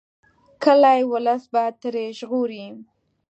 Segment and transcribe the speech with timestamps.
[0.63, 2.65] کلي ولس به ترې ژغوري.